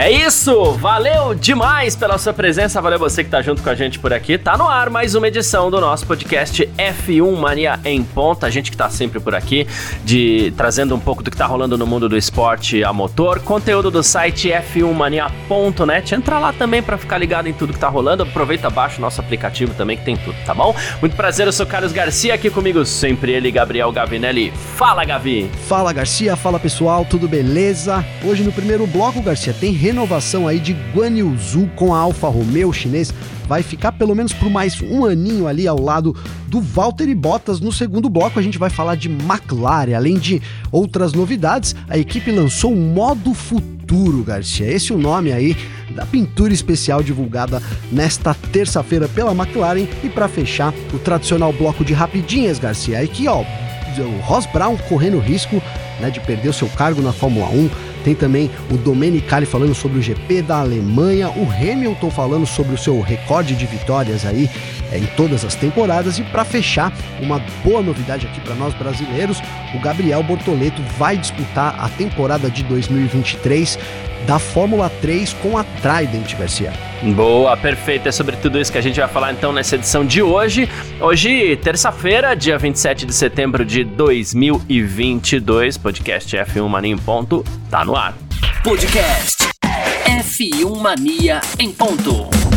[0.00, 0.74] É isso!
[0.74, 4.38] Valeu demais pela sua presença, valeu você que tá junto com a gente por aqui.
[4.38, 8.46] Tá no ar mais uma edição do nosso podcast F1 Mania em Ponta.
[8.46, 9.66] A gente que tá sempre por aqui,
[10.04, 13.40] de trazendo um pouco do que tá rolando no mundo do esporte a motor.
[13.40, 16.14] Conteúdo do site f1mania.net.
[16.14, 18.22] Entra lá também para ficar ligado em tudo que tá rolando.
[18.22, 20.76] Aproveita, baixa o nosso aplicativo também que tem tudo, tá bom?
[21.00, 24.52] Muito prazer, eu sou Carlos Garcia, aqui comigo sempre ele, Gabriel Gavinelli.
[24.76, 25.50] Fala, Gavi!
[25.66, 28.06] Fala, Garcia, fala pessoal, tudo beleza?
[28.24, 31.14] Hoje no primeiro bloco, Garcia, tem renovação aí de Guan
[31.74, 33.12] com a Alfa Romeo chinês.
[33.46, 36.14] Vai ficar pelo menos por mais um aninho ali ao lado
[36.46, 37.58] do Valtteri Bottas.
[37.58, 39.94] No segundo bloco a gente vai falar de McLaren.
[39.94, 44.70] Além de outras novidades, a equipe lançou um modo futuro, Garcia.
[44.70, 45.56] Esse é o nome aí
[45.96, 49.86] da pintura especial divulgada nesta terça-feira pela McLaren.
[50.04, 53.00] E para fechar, o tradicional bloco de rapidinhas, Garcia.
[53.00, 55.62] Aqui, ó, o Ross Brown correndo risco
[56.00, 57.70] né, de perder o seu cargo na Fórmula 1.
[58.04, 62.78] Tem também o Domenicali falando sobre o GP da Alemanha, o Hamilton falando sobre o
[62.78, 64.48] seu recorde de vitórias aí
[64.92, 66.18] é, em todas as temporadas.
[66.18, 69.42] E para fechar, uma boa novidade aqui para nós brasileiros:
[69.74, 73.78] o Gabriel Bortoleto vai disputar a temporada de 2023
[74.26, 76.72] da Fórmula 3 com a Trident, Garcia.
[77.14, 78.08] Boa, perfeito.
[78.08, 80.68] É sobre tudo isso que a gente vai falar então nessa edição de hoje.
[81.00, 87.94] Hoje, terça-feira, dia 27 de setembro de 2022, podcast F1 Mania em ponto, tá no
[87.94, 88.14] ar.
[88.62, 89.48] Podcast
[90.04, 92.47] F1 Mania em ponto.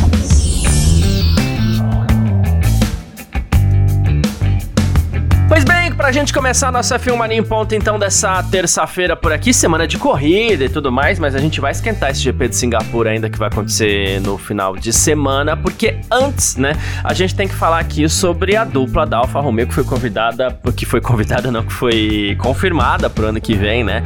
[5.51, 9.53] Pois bem, pra gente começar a nossa Filmania em ponto então dessa terça-feira por aqui,
[9.53, 13.09] semana de corrida e tudo mais, mas a gente vai esquentar esse GP de Singapura
[13.09, 16.71] ainda que vai acontecer no final de semana, porque antes, né,
[17.03, 20.57] a gente tem que falar aqui sobre a dupla da Alfa Romeo que foi convidada,
[20.73, 24.03] que foi convidada não, que foi confirmada pro ano que vem, né?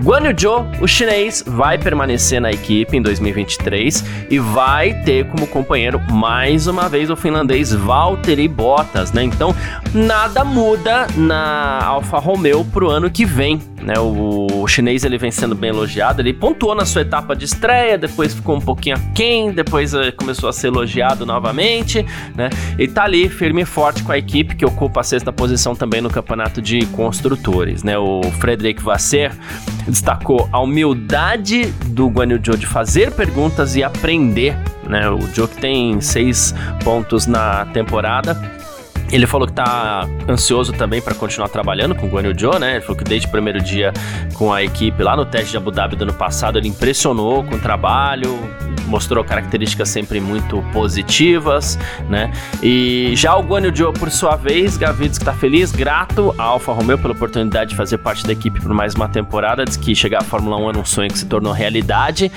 [0.00, 5.46] Guan Yu Zhou, o chinês, vai permanecer na equipe em 2023 e vai ter como
[5.46, 9.22] companheiro mais uma vez o finlandês Valtteri Bottas, né?
[9.22, 9.54] Então,
[9.92, 10.83] nada muda
[11.16, 13.60] na Alfa Romeo pro ano que vem.
[13.82, 17.98] Né, o, chinês ele vem sendo bem elogiado, ele pontuou na sua etapa de estreia,
[17.98, 22.48] depois ficou um pouquinho aquém, depois uh, começou a ser elogiado novamente, né?
[22.78, 26.00] E tá ali firme e forte com a equipe que ocupa a sexta posição também
[26.00, 27.98] no campeonato de construtores, né?
[27.98, 29.32] O Frederic Vasser
[29.86, 34.56] destacou a humildade do Guan Yu Zhou de fazer perguntas e aprender,
[34.88, 35.10] né?
[35.10, 38.63] O Zhou que tem seis pontos na temporada
[39.10, 42.76] ele falou que tá ansioso também para continuar trabalhando com o Guan Yu Zhou, né?
[42.76, 43.92] Ele falou que desde o primeiro dia
[44.34, 47.54] com a equipe lá no teste de Abu Dhabi do ano passado, ele impressionou com
[47.54, 48.38] o trabalho,
[48.86, 51.78] mostrou características sempre muito positivas,
[52.08, 52.32] né?
[52.62, 56.42] E já o Guan Yu Zhou, por sua vez, Gavides que tá feliz, grato à
[56.42, 59.94] Alfa Romeo pela oportunidade de fazer parte da equipe por mais uma temporada, diz que
[59.94, 62.30] chegar à Fórmula 1 era um sonho que se tornou realidade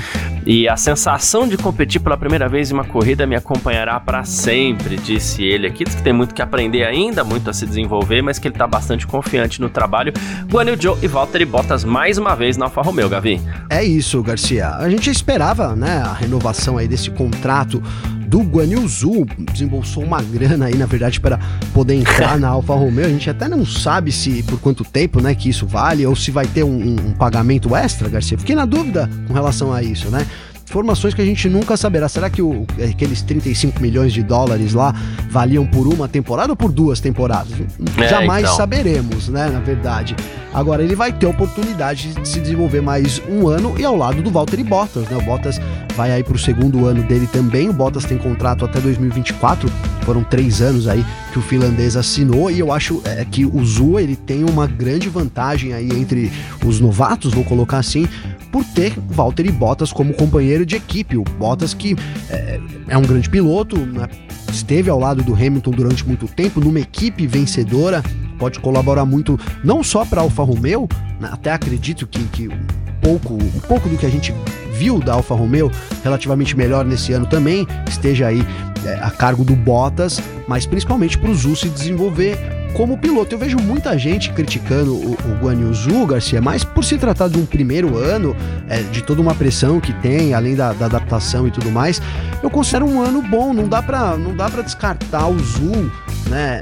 [0.46, 4.96] e a sensação de competir pela primeira vez em uma corrida me acompanhará para sempre,
[4.96, 8.38] disse ele aqui, diz que tem muito que aprender ainda, muito a se desenvolver, mas
[8.40, 10.14] que ele tá bastante confiante no trabalho.
[10.52, 13.42] Guan Yu Zhou e Valtteri Bottas mais uma vez na Alfa Romeo, Gavi.
[13.70, 14.70] É isso, Garcia.
[14.70, 17.82] A gente esperava, né, a renovação aí desse contrato
[18.28, 21.40] do Guan Yu Zhu, desembolsou uma grana aí, na verdade, para
[21.74, 23.06] poder entrar na Alfa Romeo.
[23.06, 26.30] A gente até não sabe se por quanto tempo, né, que isso vale ou se
[26.30, 28.38] vai ter um, um pagamento extra, Garcia.
[28.38, 30.28] Fiquei na dúvida com relação a isso, né?
[30.68, 32.10] Informações que a gente nunca saberá.
[32.10, 34.94] Será que o, aqueles 35 milhões de dólares lá
[35.30, 37.54] valiam por uma temporada ou por duas temporadas?
[37.98, 38.56] É, Jamais então.
[38.56, 39.50] saberemos, né?
[39.50, 40.16] Na verdade.
[40.54, 44.32] Agora ele vai ter oportunidade de se desenvolver mais um ano e ao lado do
[44.32, 45.16] Valtteri Bottas, né?
[45.16, 45.60] O Bottas
[45.96, 47.70] vai aí para o segundo ano dele também.
[47.70, 49.70] O Bottas tem contrato até 2024.
[50.02, 54.02] Foram três anos aí que o finlandês assinou e eu acho é, que o Zua
[54.02, 56.32] ele tem uma grande vantagem aí entre
[56.66, 58.08] os novatos, vou colocar assim,
[58.52, 61.18] por ter Valtteri Bottas como companheiro de equipe.
[61.18, 61.96] O Bottas que
[62.30, 64.08] é, é um grande piloto, né?
[64.52, 68.04] esteve ao lado do Hamilton durante muito tempo, numa equipe vencedora,
[68.38, 70.88] pode colaborar muito, não só para Alfa Romeo,
[71.20, 71.30] né?
[71.32, 72.66] até acredito que, que um,
[73.02, 74.34] pouco, um pouco do que a gente
[74.74, 75.72] viu da Alfa Romeo
[76.04, 78.42] relativamente melhor nesse ano também esteja aí
[78.86, 83.34] é, a cargo do Bottas, mas principalmente para o Zhu se desenvolver como piloto.
[83.34, 87.28] Eu vejo muita gente criticando o, o Guan Yu Zhu, Garcia, mas por se tratar
[87.28, 88.36] de um primeiro ano,
[88.68, 92.02] é, de toda uma pressão que tem, além da, da, adaptação e tudo mais,
[92.42, 93.54] eu considero um ano bom.
[93.54, 95.92] Não dá para não dá para descartar o Zhu,
[96.30, 96.62] né?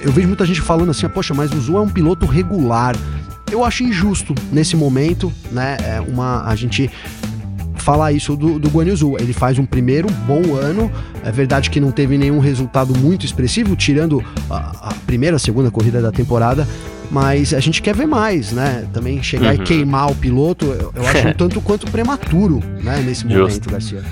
[0.00, 2.96] Eu vejo muita gente falando assim, poxa, mas o Zhu é um piloto regular.
[3.50, 5.76] eu acho injusto nesse momento, né?
[5.84, 6.90] É uma, a gente
[7.82, 10.90] falar isso do, do Guan Yu Ele faz um primeiro bom ano.
[11.24, 15.70] É verdade que não teve nenhum resultado muito expressivo, tirando a, a primeira, a segunda
[15.70, 16.66] corrida da temporada.
[17.10, 18.86] Mas a gente quer ver mais, né?
[18.92, 19.62] Também chegar uhum.
[19.62, 23.00] e queimar o piloto, eu, eu acho um tanto quanto prematuro, né?
[23.00, 23.70] Nesse momento, Justo.
[23.70, 24.02] Garcia.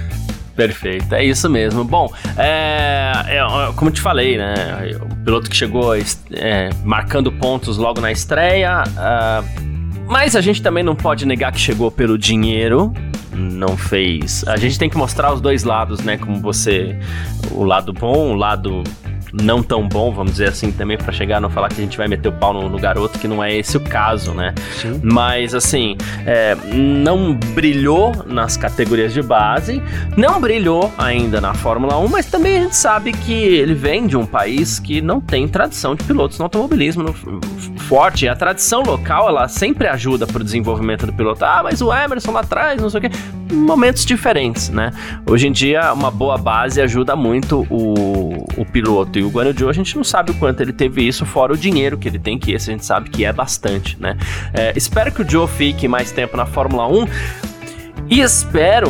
[0.54, 1.82] Perfeito, é isso mesmo.
[1.84, 4.54] Bom, é, é, como eu te falei, né?
[5.00, 8.82] O piloto que chegou é, marcando pontos logo na estreia.
[8.82, 9.70] Uh,
[10.06, 12.92] mas a gente também não pode negar que chegou pelo dinheiro,
[13.40, 14.44] não fez.
[14.46, 16.16] A gente tem que mostrar os dois lados, né?
[16.16, 16.98] Como você.
[17.52, 18.82] O lado bom, o lado
[19.32, 22.08] não tão bom, vamos dizer assim, também para chegar não falar que a gente vai
[22.08, 24.54] meter o pau no, no, garoto, que não é esse o caso, né?
[24.80, 25.00] Sim.
[25.02, 25.96] Mas assim,
[26.26, 29.82] é, não brilhou nas categorias de base,
[30.16, 34.16] não brilhou ainda na Fórmula 1, mas também a gente sabe que ele vem de
[34.16, 37.14] um país que não tem tradição de pilotos no automobilismo no,
[37.90, 38.28] forte.
[38.28, 41.44] A tradição local, ela sempre ajuda pro desenvolvimento do piloto.
[41.44, 43.10] Ah, mas o Emerson lá atrás, não sei o quê.
[43.50, 44.92] Momentos diferentes, né?
[45.26, 49.70] Hoje em dia, uma boa base ajuda muito o, o piloto e o Guanyu Joe,
[49.70, 52.38] a gente não sabe o quanto ele teve isso, fora o dinheiro que ele tem,
[52.38, 54.16] que esse a gente sabe que é bastante, né?
[54.54, 57.06] É, espero que o Joe fique mais tempo na Fórmula 1
[58.08, 58.88] e espero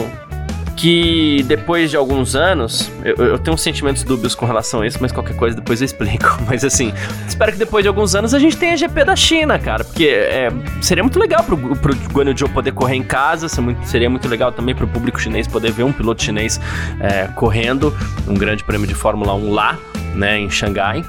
[0.80, 5.12] que depois de alguns anos, eu, eu, tenho sentimentos dúbios com relação a isso, mas
[5.12, 6.38] qualquer coisa depois eu explico.
[6.48, 6.92] Mas assim,
[7.28, 10.48] espero que depois de alguns anos a gente tenha GP da China, cara, porque é,
[10.80, 13.46] seria muito legal pro, pro Guanyu poder correr em casa,
[13.84, 16.58] seria muito legal também pro público chinês poder ver um piloto chinês
[16.98, 17.94] é, correndo
[18.26, 19.78] um grande prêmio de Fórmula 1 lá
[20.14, 21.04] né, em Xangai.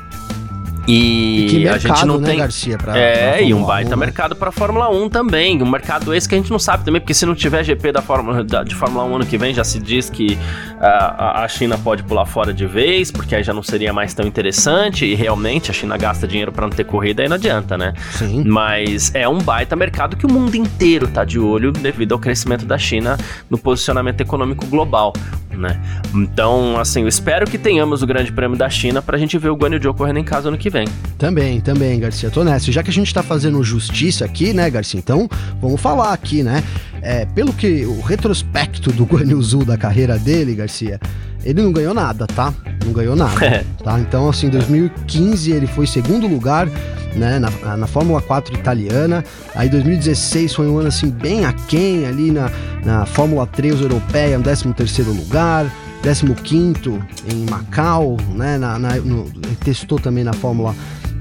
[0.88, 2.40] E, e mercado, a gente não né, tem.
[2.40, 4.06] Garcia, pra, é, pra e um baita 1, né?
[4.06, 5.62] mercado para Fórmula 1 também.
[5.62, 8.02] Um mercado esse que a gente não sabe também, porque se não tiver GP da
[8.02, 10.38] Fórmula, da, de Fórmula 1 ano que vem, já se diz que
[10.80, 14.26] a, a China pode pular fora de vez, porque aí já não seria mais tão
[14.26, 15.06] interessante.
[15.06, 17.94] E realmente a China gasta dinheiro para não ter corrida, aí não adianta, né?
[18.12, 18.44] Sim.
[18.46, 22.66] Mas é um baita mercado que o mundo inteiro tá de olho devido ao crescimento
[22.66, 23.18] da China
[23.50, 25.14] no posicionamento econômico global
[25.58, 25.80] né?
[26.14, 29.56] Então, assim, eu espero que tenhamos o Grande Prêmio da China pra gente ver o
[29.56, 30.88] Guanyu Zhou correndo em casa ano que vem.
[31.18, 32.72] Também, também, Garcia, tô nessa.
[32.72, 35.30] Já que a gente tá fazendo justiça aqui, né, Garcia, então
[35.62, 36.64] vamos falar aqui, né?
[37.02, 41.00] É, pelo que o retrospecto do Guanyu Zhou da carreira dele, Garcia,
[41.44, 42.54] ele não ganhou nada, tá?
[42.86, 43.64] Não ganhou nada, é.
[43.84, 44.00] tá?
[44.00, 46.68] Então, assim, em 2015 ele foi segundo lugar,
[47.16, 49.24] né, na, na Fórmula 4 italiana.
[49.54, 52.50] Aí 2016 foi um ano assim bem aquém ali na,
[52.86, 55.72] na Fórmula 3 europeia, no 13 terceiro lugar.
[56.02, 57.00] 15
[57.32, 58.58] em Macau, né?
[58.58, 59.30] Na, na no,
[59.64, 60.76] testou também na Fórmula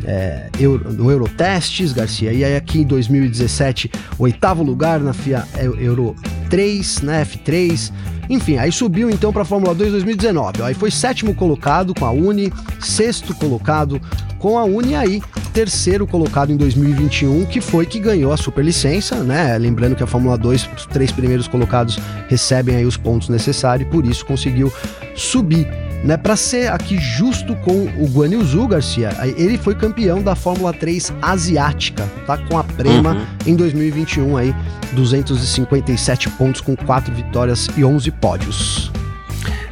[0.04, 2.32] é, Euro, no Eurotestes, Garcia.
[2.32, 5.46] E aí aqui em 2017, oitavo lugar na FIA
[5.78, 6.16] Euro
[6.48, 7.24] 3, né?
[7.24, 7.92] F3.
[8.28, 10.62] Enfim, aí subiu então para a Fórmula 2 2019.
[10.62, 14.00] Aí foi sétimo colocado com a Uni, sexto colocado
[14.38, 15.20] com a Uni aí
[15.52, 19.56] terceiro colocado em 2021, que foi que ganhou a superlicença, né?
[19.58, 21.98] Lembrando que a Fórmula 2, os três primeiros colocados
[22.28, 24.72] recebem aí os pontos necessários, por isso conseguiu
[25.14, 25.66] subir.
[26.02, 30.34] Né, para ser aqui justo com o Guan Yu Zhu, Garcia, ele foi campeão da
[30.34, 33.26] Fórmula 3 asiática, tá com a Prema uhum.
[33.44, 34.54] em 2021 aí,
[34.92, 38.90] 257 pontos com 4 vitórias e 11 pódios.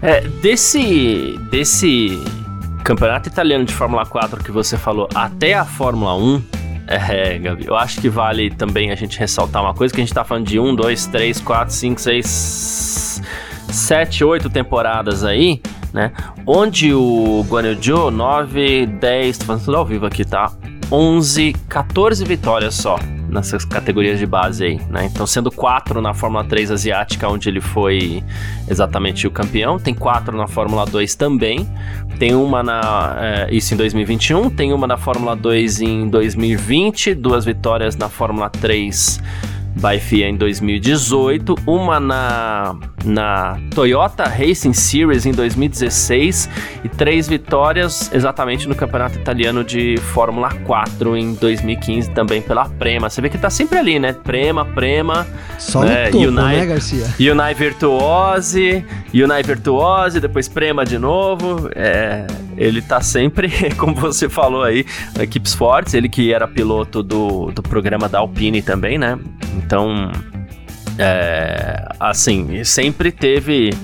[0.03, 2.23] É, desse desse
[2.89, 6.43] campeonato italiano de Fórmula 4 que você falou até a Fórmula 1,
[6.87, 10.15] é, Gabi, eu acho que vale também a gente ressaltar uma coisa, que a gente
[10.15, 13.23] tá falando de 1, 2, 3, 4, 5, 6,
[13.69, 15.61] 7, 8 temporadas aí,
[15.93, 16.13] né?
[16.47, 20.51] Onde o Guanyu 9, 10, tô falando tudo ao vivo aqui, tá?
[20.91, 22.99] 11, 14 vitórias só
[23.29, 25.07] nessas categorias de base aí, né?
[25.07, 28.23] Então, sendo quatro na Fórmula 3 asiática, onde ele foi
[28.69, 31.69] exatamente o campeão, tem quatro na Fórmula 2 também,
[32.19, 33.17] tem uma na.
[33.21, 38.49] É, isso em 2021, tem uma na Fórmula 2 em 2020, duas vitórias na Fórmula
[38.51, 39.21] 3
[39.79, 46.49] by FIA em 2018, uma na, na Toyota Racing Series em 2016
[46.85, 53.09] e três vitórias exatamente no Campeonato Italiano de Fórmula 4 em 2015 também pela Prema.
[53.09, 54.13] Você vê que tá sempre ali, né?
[54.13, 55.27] Prema, Prema.
[55.59, 57.33] Só é, no topo, Unai, né, Garcia?
[57.33, 61.71] Unai Virtuose, Unai Virtuose, depois Prema de novo.
[61.75, 64.85] É, ele tá sempre, como você falou aí,
[65.21, 65.95] equipes fortes.
[65.95, 69.19] Ele que era piloto do, do programa da Alpine também, né?
[69.69, 70.11] Então,
[70.99, 73.77] é, assim, sempre teve.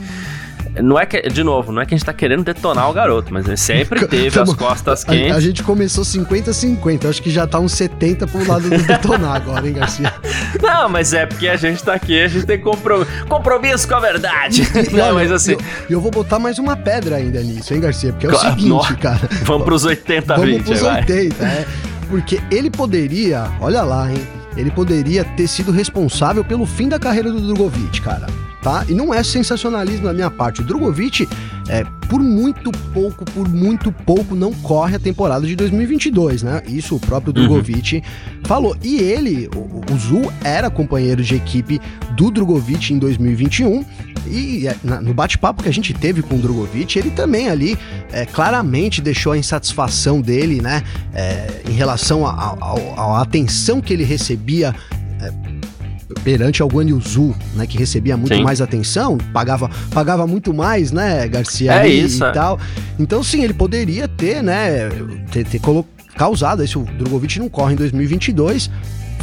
[0.82, 3.32] Não é que, de novo, não é que a gente tá querendo detonar o garoto,
[3.34, 5.32] mas ele sempre teve as costas quentes.
[5.32, 9.36] A, a gente começou 50-50, acho que já tá uns 70 pro lado do detonar
[9.36, 10.12] agora, hein, Garcia?
[10.60, 14.00] Não, mas é porque a gente tá aqui, a gente tem comprom compromisso com a
[14.00, 14.66] verdade.
[14.90, 15.52] não, não, mas assim.
[15.52, 18.10] E eu, eu, vou botar mais uma pedra ainda nisso, hein, Garcia?
[18.10, 19.28] Porque é o seguinte, Nossa, cara.
[19.42, 21.66] Vamos pros 80-20, Vamos pros 80, é.
[22.08, 24.43] Porque ele poderia, olha lá, hein?
[24.56, 28.26] Ele poderia ter sido responsável pelo fim da carreira do Drogovic, cara.
[28.62, 28.82] Tá?
[28.88, 30.62] E não é sensacionalismo da minha parte.
[30.62, 31.28] O Drogovic,
[31.68, 36.62] é, por muito pouco, por muito pouco, não corre a temporada de 2022, né?
[36.66, 37.46] Isso o próprio uhum.
[37.46, 38.02] Drogovic uhum.
[38.44, 38.74] falou.
[38.82, 41.78] E ele, o, o Zul, era companheiro de equipe
[42.16, 43.84] do Drogovic em 2021
[44.26, 47.78] e é, no bate-papo que a gente teve com o Drogovic, ele também ali
[48.12, 50.82] é, claramente deixou a insatisfação dele, né,
[51.14, 54.74] é, em relação à atenção que ele recebia
[55.20, 55.32] é,
[56.22, 57.00] perante ao Guanyu
[57.54, 58.42] né, que recebia muito sim.
[58.42, 62.32] mais atenção, pagava, pagava muito mais, né, Garcia é isso, e é.
[62.32, 62.58] tal.
[62.98, 64.88] Então sim, ele poderia ter, né,
[65.30, 65.60] ter, ter
[66.16, 66.80] causado isso.
[66.80, 68.70] O Drogovic não corre em 2022,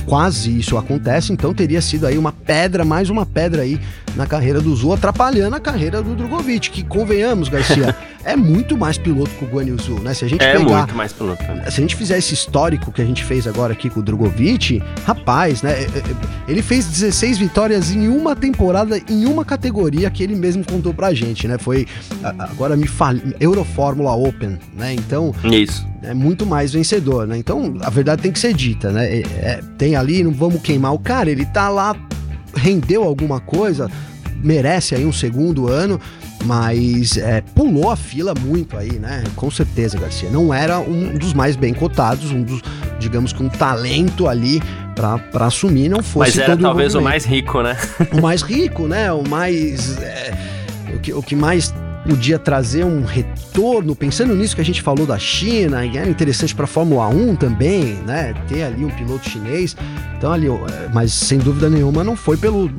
[0.05, 3.79] quase isso acontece, então teria sido aí uma pedra, mais uma pedra aí
[4.15, 8.97] na carreira do Zul, atrapalhando a carreira do Drogovic, que convenhamos, Garcia, é muito mais
[8.97, 10.13] piloto que o Guan Yu Zhu, né?
[10.13, 11.43] Se a gente é pegar, muito mais piloto.
[11.43, 14.81] Se a gente fizer esse histórico que a gente fez agora aqui com o Drogovic,
[15.05, 15.71] rapaz, né?
[15.71, 16.03] É, é,
[16.47, 21.13] ele fez 16 vitórias em uma temporada, em uma categoria que ele mesmo contou pra
[21.13, 21.57] gente, né?
[21.57, 21.87] Foi,
[22.37, 24.93] agora me fala, Eurofórmula Open, né?
[24.93, 25.33] Então...
[25.43, 25.90] Isso.
[26.03, 27.37] É muito mais vencedor, né?
[27.37, 29.17] Então, a verdade tem que ser dita, né?
[29.17, 31.95] É, é, tem ali, não vamos queimar o cara, ele tá lá,
[32.55, 33.89] rendeu alguma coisa,
[34.43, 35.99] merece aí um segundo ano,
[36.45, 39.23] mas é, pulou a fila muito aí, né?
[39.35, 40.29] Com certeza, Garcia.
[40.29, 42.61] Não era um dos mais bem cotados, um dos,
[42.99, 44.61] digamos que um talento ali
[44.95, 46.37] para assumir, não fosse.
[46.37, 47.77] Mas era talvez o mais rico, né?
[48.11, 49.11] o mais rico, né?
[49.11, 49.97] O mais.
[49.99, 50.33] É,
[50.95, 51.73] o, que, o que mais
[52.11, 56.53] podia trazer um retorno, pensando nisso que a gente falou da China, e era interessante
[56.53, 58.33] para a Fórmula 1 também, né?
[58.49, 59.77] Ter ali um piloto chinês.
[60.17, 62.69] Então ali, é, mas sem dúvida nenhuma não foi pelo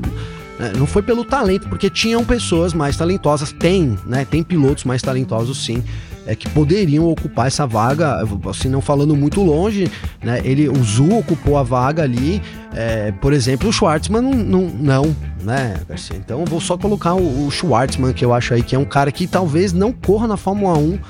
[0.63, 0.73] né?
[0.79, 4.25] Não foi pelo talento, porque tinham pessoas mais talentosas, tem, né?
[4.25, 5.83] Tem pilotos mais talentosos sim.
[6.25, 9.91] É, que poderiam ocupar essa vaga, assim, não falando muito longe,
[10.23, 10.41] né?
[10.45, 12.41] Ele, o Zu ocupou a vaga ali,
[12.73, 16.17] é, por exemplo, o Schwartzman não, não, não né, Garcia?
[16.17, 18.85] Então eu vou só colocar o, o Schwartzman, que eu acho aí que é um
[18.85, 21.01] cara que talvez não corra na Fórmula 1, um,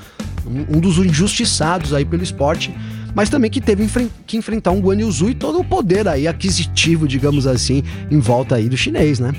[0.77, 2.75] um dos injustiçados aí pelo esporte,
[3.15, 3.87] mas também que teve
[4.25, 8.19] que enfrentar um Guan Yu Zhu e todo o poder aí aquisitivo, digamos assim, em
[8.19, 9.33] volta aí do chinês, né?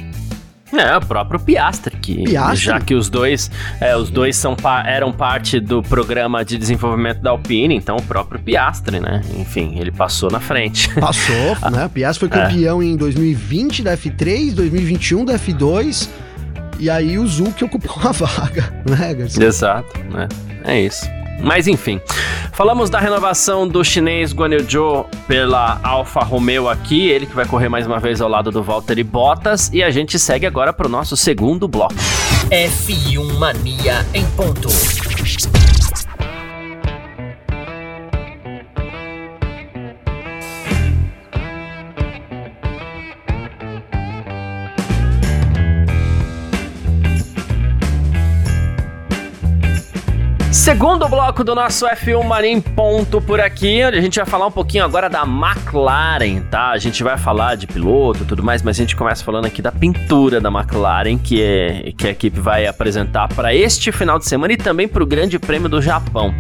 [0.77, 3.51] É, o próprio Piastri, que já que os dois,
[3.81, 8.41] é, os dois são, eram parte do programa de desenvolvimento da Alpine, então o próprio
[8.41, 9.21] Piastri, né?
[9.39, 10.93] Enfim, ele passou na frente.
[10.99, 11.87] Passou, né?
[11.87, 12.43] O Piastri foi é.
[12.43, 12.87] campeão é.
[12.87, 16.09] em 2020 da F3, 2021 da F2,
[16.81, 19.45] e aí o Zul que ocupou a vaga, né, Garcia?
[19.45, 20.29] Exato, né?
[20.65, 21.07] É isso.
[21.41, 22.01] Mas enfim,
[22.53, 27.47] falamos da renovação do chinês Guan Yu Zhou pela Alfa Romeo aqui, ele que vai
[27.47, 30.87] correr mais uma vez ao lado do Valtteri Bottas e a gente segue agora para
[30.87, 31.95] o nosso segundo bloco.
[32.51, 34.69] F1 Mania em ponto.
[50.65, 54.51] Segundo bloco do nosso F1 Marim Ponto por aqui, onde a gente vai falar um
[54.51, 56.71] pouquinho agora da McLaren, tá?
[56.71, 59.61] A gente vai falar de piloto e tudo mais, mas a gente começa falando aqui
[59.61, 64.25] da pintura da McLaren, que, é, que a equipe vai apresentar para este final de
[64.25, 66.35] semana e também para o Grande Prêmio do Japão.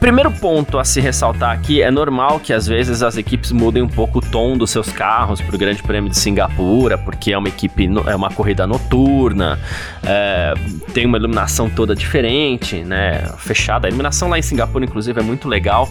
[0.00, 3.88] Primeiro ponto a se ressaltar aqui, é normal que às vezes as equipes mudem um
[3.88, 7.48] pouco o tom dos seus carros para o Grande Prêmio de Singapura, porque é uma
[7.48, 9.58] equipe, é uma corrida noturna,
[10.04, 10.54] é,
[10.94, 13.86] tem uma iluminação toda diferente, né, fechada.
[13.86, 15.88] A iluminação lá em Singapura, inclusive, é muito legal.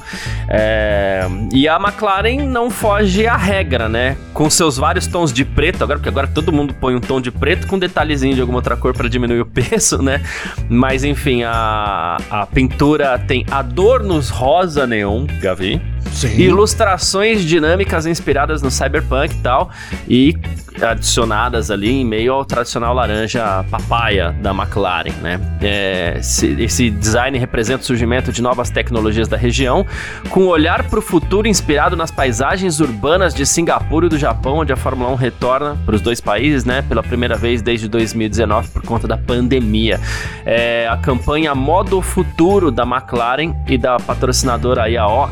[0.48, 5.84] É, e a McLaren não foge à regra, né, com seus vários tons de preto,
[5.84, 8.78] agora porque agora todo mundo põe um tom de preto com detalhezinho de alguma outra
[8.78, 10.24] cor para diminuir o peso, né.
[10.70, 15.82] Mas enfim, a, a pintura tem a dor adornos rosa neon, Gavi.
[16.12, 16.40] Sim.
[16.40, 19.70] Ilustrações dinâmicas inspiradas no cyberpunk e tal.
[20.08, 20.38] E
[20.84, 25.40] adicionadas ali em meio ao tradicional laranja papaya da McLaren, né?
[25.62, 29.86] É, esse, esse, design representa o surgimento de novas tecnologias da região,
[30.30, 34.58] com um olhar para o futuro inspirado nas paisagens urbanas de Singapura e do Japão,
[34.58, 36.82] onde a Fórmula 1 retorna para os dois países, né?
[36.82, 40.00] Pela primeira vez desde 2019 por conta da pandemia.
[40.46, 45.30] É, a campanha Modo Futuro da McLaren e da patrocinadora IAO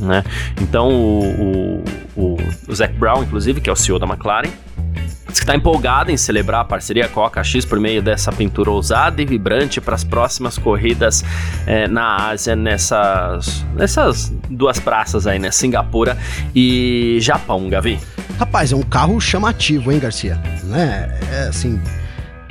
[0.00, 0.24] Né?
[0.60, 1.84] Então o,
[2.16, 2.36] o,
[2.68, 4.50] o, Zac Brown, inclusive, que é o CEO da McLaren, McLaren.
[5.28, 8.70] Diz que está empolgado em celebrar a parceria com a OKX por meio dessa pintura
[8.70, 11.24] ousada e vibrante para as próximas corridas
[11.66, 15.50] é, na Ásia, nessas, nessas duas praças aí, né?
[15.50, 16.18] Singapura
[16.54, 17.98] e Japão, Gavi.
[18.38, 20.38] Rapaz, é um carro chamativo, hein, Garcia?
[20.64, 21.18] Né?
[21.32, 21.80] É assim,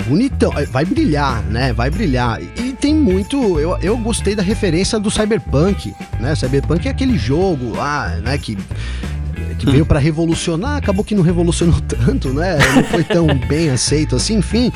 [0.01, 1.73] bonitão, é, vai brilhar, né?
[1.73, 2.41] Vai brilhar.
[2.41, 3.59] E tem muito.
[3.59, 6.35] Eu, eu gostei da referência do Cyberpunk, né?
[6.35, 8.37] Cyberpunk é aquele jogo lá, né?
[8.37, 8.57] Que
[9.61, 12.57] que veio para revolucionar, acabou que não revolucionou tanto, né?
[12.75, 14.71] Não foi tão bem aceito assim, enfim.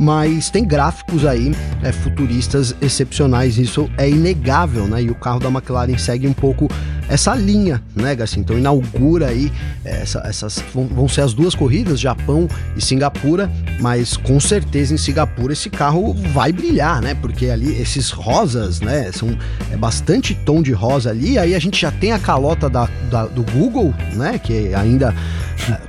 [0.00, 1.52] Mas tem gráficos aí
[1.82, 5.02] é, futuristas excepcionais, isso é inegável, né?
[5.02, 6.68] E o carro da McLaren segue um pouco
[7.08, 8.40] essa linha, né, Garcia?
[8.40, 9.50] Então inaugura aí
[9.84, 13.50] é, essa, essas vão ser as duas corridas, Japão e Singapura,
[13.80, 17.14] mas com certeza em Singapura esse carro vai brilhar, né?
[17.14, 19.36] Porque ali esses rosas, né, são
[19.72, 21.38] é bastante tom de rosa ali.
[21.38, 25.12] Aí a gente já tem a calota da, da do Google, né, que ainda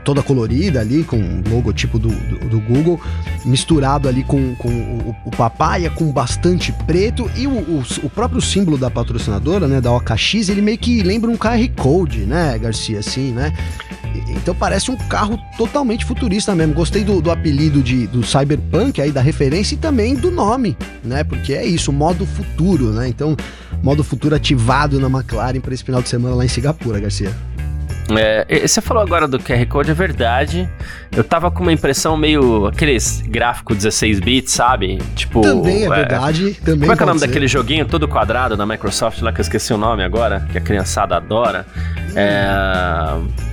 [0.04, 3.00] toda colorida ali com o logotipo do, do, do Google,
[3.46, 8.42] misturado ali com, com o, o papaya com bastante preto e o, o, o próprio
[8.42, 13.00] símbolo da patrocinadora, né, da OKX, ele meio que lembra um QR Code, né, Garcia,
[13.00, 13.54] assim, né?
[14.30, 16.74] Então parece um carro totalmente futurista mesmo.
[16.74, 21.24] Gostei do, do apelido de, do Cyberpunk aí, da referência e também do nome, né?
[21.24, 23.08] Porque é isso, modo futuro, né?
[23.08, 23.36] Então,
[23.84, 27.32] modo futuro ativado na McLaren para esse final de semana lá em Singapura, Garcia.
[28.18, 30.70] É, você falou agora do QR Code, é verdade.
[31.16, 32.68] Eu tava com uma impressão meio.
[32.68, 34.98] aqueles gráfico 16 bits, sabe?
[35.16, 35.42] Tipo.
[35.42, 36.54] Também é, é verdade.
[36.56, 37.28] Também como é que é o nome ser.
[37.28, 40.62] daquele joguinho todo quadrado da Microsoft lá que eu esqueci o nome agora, que a
[40.62, 41.66] criançada adora?
[41.76, 42.14] Hum.
[42.16, 43.50] É.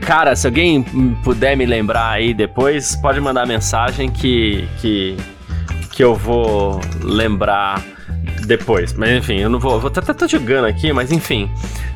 [0.00, 0.82] Cara, se alguém
[1.22, 5.16] puder me lembrar aí depois, pode mandar mensagem que, que,
[5.92, 7.82] que eu vou lembrar
[8.48, 8.92] depois.
[8.94, 9.78] Mas enfim, eu não vou.
[9.78, 11.48] Vou até tô jogando aqui, mas enfim.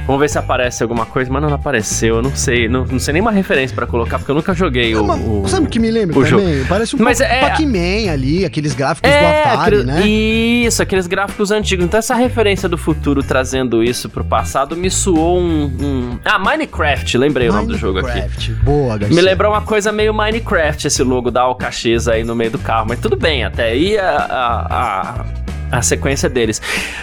[0.06, 2.16] Vamos ver se aparece alguma coisa, mas não apareceu.
[2.16, 2.68] Eu não sei.
[2.68, 5.48] Não, não sei nenhuma referência pra colocar, porque eu nunca joguei não, o, o.
[5.48, 6.54] Sabe o que me lembra o também?
[6.58, 6.68] Jogo.
[6.68, 10.06] Parece um mas pouco é, Pac-Man ali, aqueles gráficos é, do Atari, aquele, né?
[10.06, 11.84] Isso, aqueles gráficos antigos.
[11.84, 15.64] Então essa referência do futuro trazendo isso pro passado me suou um.
[15.64, 16.18] um...
[16.24, 17.48] Ah, Minecraft, lembrei Minecraft.
[17.48, 18.18] o nome do jogo aqui.
[18.18, 19.16] Minecraft, boa, Garcia.
[19.16, 22.86] Me lembrou uma coisa meio Minecraft, esse logo da Alcaxes aí no meio do carro.
[22.88, 25.24] Mas tudo bem, até aí a, a, a
[25.72, 26.60] a sequência deles.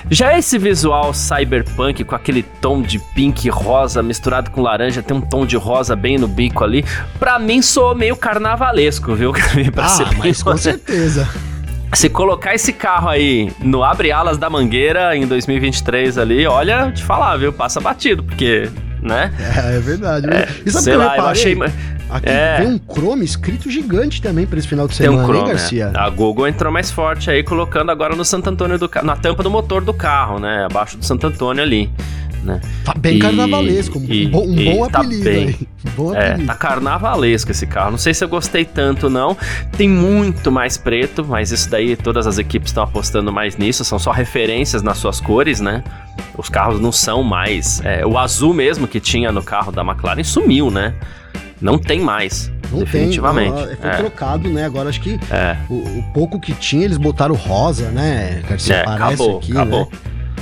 [0.10, 5.22] Já esse visual cyberpunk com aquele tom de pink rosa misturado com laranja, tem um
[5.22, 6.86] tom de rosa bem no bico ali,
[7.18, 9.34] pra mim soou meio carnavalesco, viu?
[9.74, 11.28] pra ah, mas com certeza.
[11.94, 17.04] Se colocar esse carro aí no Abre Alas da Mangueira em 2023 ali, olha, te
[17.04, 17.52] falar, viu?
[17.52, 18.70] Passa batido, porque,
[19.02, 19.34] né?
[19.40, 20.28] É, é verdade.
[20.30, 21.58] É, e sabe sei lá, eu, eu achei...
[22.10, 22.58] Aqui é.
[22.58, 25.56] tem um Chrome escrito gigante também para esse final de semana, tem um Chrome, hein,
[25.56, 25.92] Garcia?
[25.94, 25.98] É.
[25.98, 29.50] A Google entrou mais forte aí, colocando agora no Santo Antônio do na tampa do
[29.50, 30.66] motor do carro, né?
[30.66, 31.90] Abaixo do Santo Antônio ali.
[32.44, 32.62] Né?
[32.86, 35.68] Tá bem e, carnavalesco, e, um bom, um bom tá apelido bem, aí.
[35.96, 37.92] Bom é, tá carnavalesco esse carro.
[37.92, 39.36] Não sei se eu gostei tanto, não.
[39.78, 43.84] Tem muito mais preto, mas isso daí todas as equipes estão apostando mais nisso.
[43.84, 45.84] São só referências nas suas cores, né?
[46.38, 47.82] Os carros não são mais.
[47.84, 50.94] É, o azul mesmo que tinha no carro da McLaren sumiu, né?
[51.62, 52.52] Não tem mais.
[52.72, 53.54] Não definitivamente.
[53.54, 53.96] Tem, não, foi é.
[53.98, 54.66] trocado, né?
[54.66, 55.58] Agora acho que é.
[55.70, 58.42] o, o, pouco que tinha, eles botaram rosa, né?
[58.48, 59.90] Garcia, é, parece acabou, aqui, acabou.
[59.92, 60.00] Né?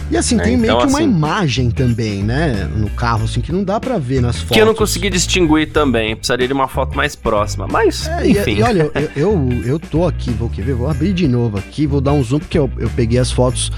[0.09, 2.69] E assim, é, tem meio então, que uma assim, imagem também, né?
[2.75, 4.55] No carro, assim, que não dá para ver nas fotos.
[4.55, 6.15] Que eu não consegui distinguir também.
[6.15, 7.67] Precisaria de uma foto mais próxima.
[7.69, 8.51] Mas, é, enfim.
[8.51, 11.85] E, e olha, eu, eu, eu, tô aqui, vou ver, vou abrir de novo aqui,
[11.85, 13.71] vou dar um zoom, porque eu, eu peguei as fotos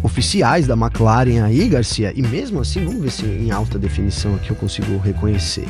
[0.00, 2.12] oficiais da McLaren aí, Garcia.
[2.14, 5.66] E mesmo assim, vamos ver se em alta definição aqui eu consigo reconhecer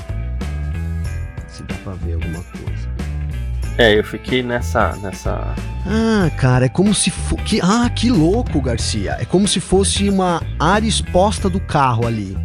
[1.58, 2.88] se dá pra ver alguma coisa.
[3.76, 4.96] É, eu fiquei nessa.
[5.02, 5.54] nessa.
[5.86, 7.42] Ah, cara, é como se fosse.
[7.44, 7.60] Que...
[7.62, 9.16] Ah, que louco, Garcia.
[9.20, 12.36] É como se fosse uma área exposta do carro ali.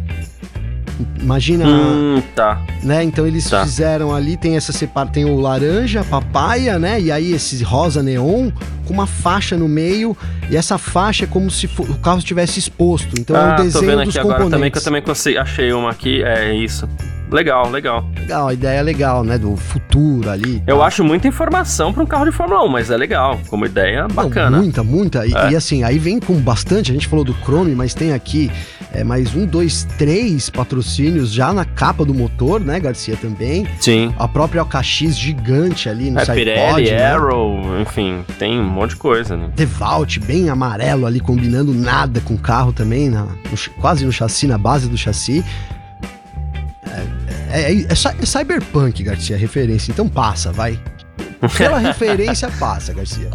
[1.20, 1.66] Imagina.
[1.66, 2.62] Hum, tá.
[2.82, 3.02] Né?
[3.02, 3.64] Então eles tá.
[3.64, 7.00] fizeram ali, tem essa separa, tem o laranja, a papaya, né?
[7.00, 8.52] E aí esse rosa neon
[8.86, 10.16] com uma faixa no meio.
[10.48, 13.12] E essa faixa é como se o carro estivesse exposto.
[13.18, 15.72] Então ah, é o desenho tô vendo aqui agora também que eu também consegui, achei
[15.72, 16.88] uma aqui, é isso.
[17.34, 18.08] Legal, legal.
[18.16, 19.36] Legal, a ideia é legal, né?
[19.36, 20.62] Do futuro ali.
[20.68, 23.40] Eu acho muita informação para um carro de Fórmula 1, mas é legal.
[23.48, 24.50] Como ideia, bacana.
[24.50, 25.26] Não, muita, muita.
[25.26, 25.50] E, é.
[25.50, 26.92] e, assim, aí vem com bastante.
[26.92, 28.52] A gente falou do Chrome, mas tem aqui
[28.92, 33.16] é, mais um, dois, três patrocínios já na capa do motor, né, Garcia?
[33.16, 33.66] Também.
[33.80, 34.14] Sim.
[34.16, 37.04] A própria OKX gigante ali no é, Pirelli, né?
[37.04, 39.50] Arrow, enfim, tem um monte de coisa, né?
[39.56, 44.46] Devault, bem amarelo ali, combinando nada com o carro também, na, no, quase no chassi,
[44.46, 45.44] na base do chassi.
[47.54, 49.92] É, é, é, é, cyberpunk, Garcia, a referência.
[49.92, 50.76] Então passa, vai.
[51.56, 53.30] Pela referência, passa, Garcia.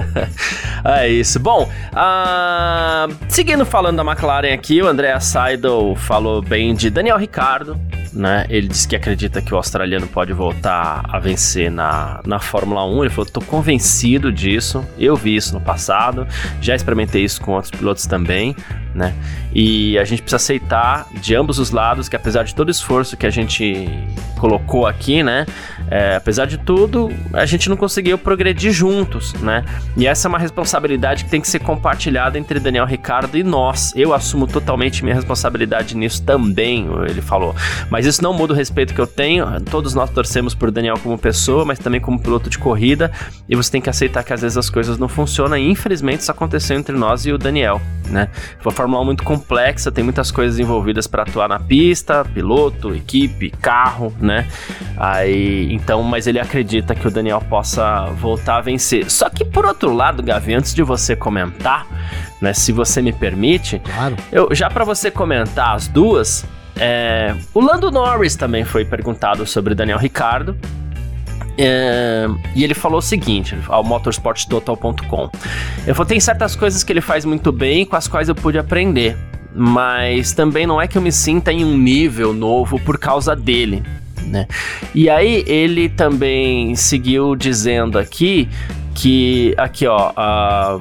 [0.82, 1.38] é isso.
[1.38, 7.78] Bom, uh, seguindo falando da McLaren aqui, o André Seidel falou bem de Daniel Ricardo,
[8.14, 8.46] né?
[8.48, 13.04] Ele disse que acredita que o australiano pode voltar a vencer na, na Fórmula 1.
[13.04, 14.84] Ele falou: tô convencido disso.
[14.98, 16.26] Eu vi isso no passado,
[16.60, 18.54] já experimentei isso com outros pilotos também,
[18.94, 19.14] né?
[19.52, 23.16] E a gente precisa aceitar de ambos os lados que, apesar de todo o esforço
[23.16, 23.88] que a gente
[24.38, 25.46] colocou aqui, né?
[25.90, 29.64] É, apesar de tudo, a gente não conseguiu progredir juntos, né?
[29.96, 33.92] E essa é uma responsabilidade que tem que ser compartilhada entre Daniel Ricardo e nós.
[33.94, 37.54] Eu assumo totalmente minha responsabilidade nisso também, ele falou.
[37.90, 39.46] Mas isso não muda o respeito que eu tenho.
[39.70, 43.10] Todos nós torcemos por Daniel como pessoa, mas também como piloto de corrida.
[43.48, 45.56] E você tem que aceitar que às vezes as coisas não funcionam.
[45.56, 48.28] E infelizmente isso aconteceu entre nós e o Daniel, né?
[48.58, 52.94] Foi uma Fórmula 1 muito complexa, tem muitas coisas envolvidas para atuar na pista, piloto,
[52.94, 54.46] equipe, carro, né?
[54.96, 59.10] Aí, então, mas ele acredita que o Daniel possa voltar a vencer.
[59.10, 61.86] Só que por outro lado, Gavi, antes de você comentar,
[62.40, 64.16] né, se você me permite, claro.
[64.30, 66.44] eu já para você comentar as duas,
[66.76, 70.56] é, o Lando Norris também foi perguntado sobre Daniel Ricardo.
[71.56, 75.30] É, e ele falou o seguinte ao motorsporttotal.com.
[75.86, 78.58] Eu falei, tem certas coisas que ele faz muito bem com as quais eu pude
[78.58, 79.16] aprender,
[79.54, 83.84] mas também não é que eu me sinta em um nível novo por causa dele.
[84.26, 84.46] Né?
[84.94, 88.48] E aí ele também seguiu dizendo aqui
[88.94, 90.80] que aqui ó uh,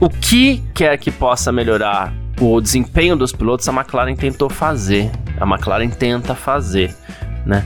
[0.00, 5.10] o que quer que possa melhorar o desempenho dos pilotos a McLaren tentou fazer
[5.40, 6.94] a McLaren tenta fazer
[7.46, 7.64] né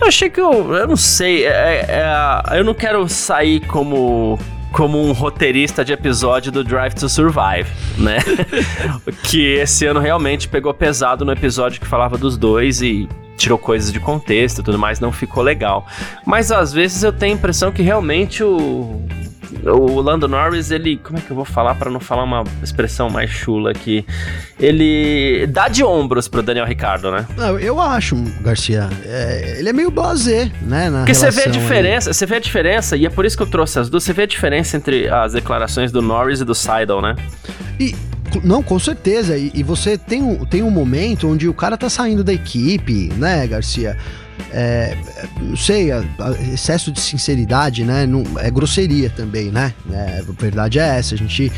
[0.00, 0.74] eu achei que eu.
[0.74, 1.46] Eu não sei.
[1.46, 4.38] É, é, é, eu não quero sair como.
[4.72, 8.18] Como um roteirista de episódio do Drive to Survive, né?
[9.24, 13.92] que esse ano realmente pegou pesado no episódio que falava dos dois e tirou coisas
[13.92, 15.86] de contexto e tudo mais, não ficou legal.
[16.24, 19.00] Mas às vezes eu tenho a impressão que realmente o,
[19.64, 20.96] o Lando Norris, ele.
[20.96, 24.04] Como é que eu vou falar para não falar uma expressão mais chula aqui?
[24.58, 27.26] Ele dá de ombros pro Daniel Ricardo, né?
[27.36, 28.88] Não, eu acho, Garcia.
[29.04, 30.90] É, ele é meio blasé, né?
[30.90, 33.48] Porque você vê a diferença, você vê a diferença, e é por isso que eu
[33.48, 34.04] trouxe as duas.
[34.04, 37.16] Você vê a diferença entre as declarações do Norris e do Seidel, né?
[37.78, 37.94] E
[38.42, 39.36] não, com certeza.
[39.36, 43.12] E, e, você tem um, tem um momento onde o cara tá saindo da equipe,
[43.16, 43.96] né, Garcia?
[44.52, 44.96] É,
[45.40, 48.06] não sei, a, a excesso de sinceridade, né?
[48.06, 49.74] Não, é grosseria também, né?
[49.90, 51.14] É, a verdade é essa.
[51.14, 51.50] A gente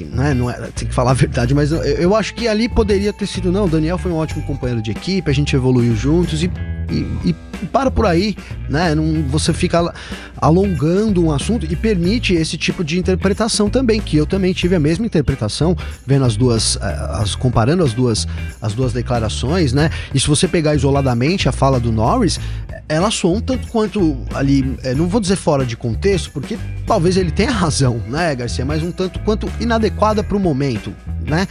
[0.00, 3.12] né, não é, tem que falar a verdade, mas eu, eu, acho que ali poderia
[3.12, 6.42] ter sido, não, o Daniel foi um ótimo companheiro de equipe, a gente evoluiu juntos
[6.42, 6.50] e,
[6.92, 7.34] e, e
[7.66, 8.36] para por aí,
[8.68, 8.94] né?
[8.94, 9.92] Não, você fica
[10.40, 14.80] alongando um assunto e permite esse tipo de interpretação também, que eu também tive a
[14.80, 15.76] mesma interpretação,
[16.06, 18.26] vendo as duas, eh, as, comparando as duas,
[18.60, 19.90] as duas declarações, né?
[20.12, 22.40] E se você pegar isoladamente a fala do Norris,
[22.88, 27.16] ela soa um tanto quanto ali, eh, não vou dizer fora de contexto, porque talvez
[27.16, 30.92] ele tenha razão, né, Garcia, mas um tanto quanto inadequada para o momento,
[31.26, 31.46] né?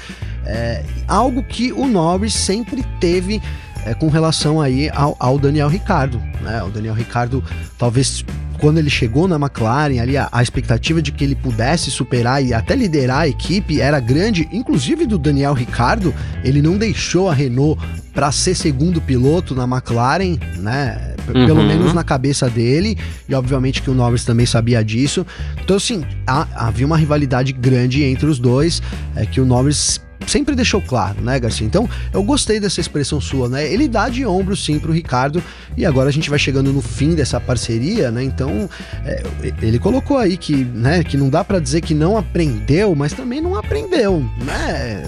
[0.45, 3.39] É, algo que o Norris sempre teve
[3.85, 6.61] é, com relação aí ao, ao, Daniel Ricardo, né?
[6.63, 7.43] O Daniel Ricardo,
[7.77, 8.23] talvez
[8.59, 12.53] quando ele chegou na McLaren, ali a, a, expectativa de que ele pudesse superar e
[12.53, 16.13] até liderar a equipe era grande, inclusive do Daniel Ricardo,
[16.43, 17.81] ele não deixou a Renault
[18.13, 21.15] para ser segundo piloto na McLaren, né?
[21.27, 21.45] Uhum.
[21.45, 25.25] Pelo menos na cabeça dele, e obviamente que o Norris também sabia disso.
[25.63, 28.81] Então, assim, há, havia uma rivalidade grande entre os dois,
[29.15, 31.65] é que o Norris sempre deixou claro, né, Garcia?
[31.65, 33.71] Então, eu gostei dessa expressão sua, né?
[33.71, 35.43] Ele dá de ombro sim pro Ricardo
[35.75, 38.23] e agora a gente vai chegando no fim dessa parceria, né?
[38.23, 38.69] Então,
[39.05, 39.23] é,
[39.61, 43.41] ele colocou aí que, né, que não dá para dizer que não aprendeu, mas também
[43.41, 45.03] não aprendeu, né?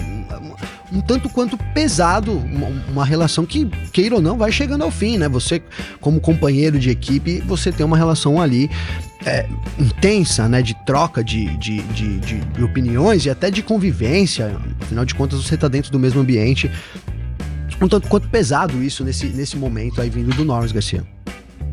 [0.94, 5.18] Um tanto quanto pesado, uma, uma, relação que, queira ou não, vai chegando ao fim,
[5.18, 5.28] né?
[5.28, 5.60] Você,
[6.00, 8.70] como companheiro de equipe, você tem uma relação ali
[9.26, 9.46] é,
[9.78, 10.62] intensa, né?
[10.62, 14.56] De troca de, de, de, de, opiniões e até de convivência.
[14.80, 16.70] Afinal de contas, você está dentro do mesmo ambiente.
[17.82, 21.04] Um tanto quanto pesado isso nesse, nesse momento aí vindo do Norris Garcia.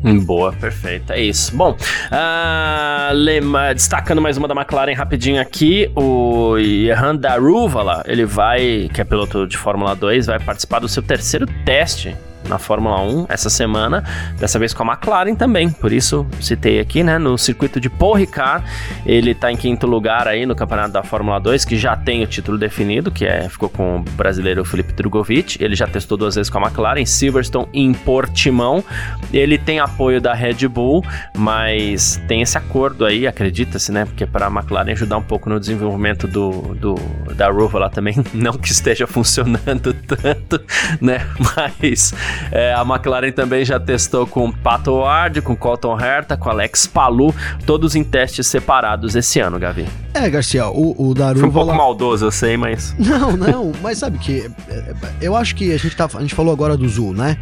[0.24, 1.56] Boa, perfeito, é isso.
[1.56, 8.90] Bom, uh, lema, destacando mais uma da McLaren rapidinho aqui, o Johan Daruvala, ele vai,
[8.92, 12.14] que é piloto de Fórmula 2, vai participar do seu terceiro teste
[12.48, 14.04] na Fórmula 1 essa semana,
[14.38, 18.14] dessa vez com a McLaren também, por isso citei aqui, né, no circuito de Paul
[18.14, 18.64] Ricard,
[19.06, 22.26] ele tá em quinto lugar aí no campeonato da Fórmula 2, que já tem o
[22.26, 26.50] título definido, que é, ficou com o brasileiro Felipe Drogovic, ele já testou duas vezes
[26.50, 28.84] com a McLaren, Silverstone e em Portimão,
[29.32, 31.04] ele tem apoio da Red Bull,
[31.36, 35.58] mas tem esse acordo aí, acredita-se, né, porque para a McLaren ajudar um pouco no
[35.58, 36.94] desenvolvimento do, do
[37.34, 40.60] da Ruva lá também, não que esteja funcionando tanto,
[41.00, 41.26] né,
[41.56, 42.14] mas
[42.50, 47.34] é, a McLaren também já testou com Pato Ward, com Colton Herta, com Alex Palu,
[47.66, 49.86] todos em testes separados esse ano, Gavi.
[50.14, 51.40] É, Garcia, o, o Daru.
[51.40, 52.94] Foi um pouco maldoso, eu sei, mas.
[52.98, 54.50] Não, não, mas sabe que.
[54.68, 57.36] É, eu acho que a gente, tá, a gente falou agora do Zul, né?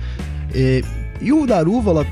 [0.55, 0.85] E,
[1.21, 2.07] e o Darúvala,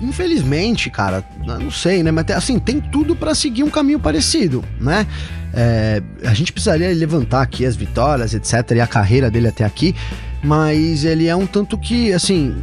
[0.00, 2.10] infelizmente, cara, não sei, né?
[2.10, 5.06] Mas assim, tem tudo para seguir um caminho parecido, né?
[5.54, 9.94] É, a gente precisaria levantar aqui as vitórias, etc., e a carreira dele até aqui
[10.42, 12.54] mas ele é um tanto que, assim,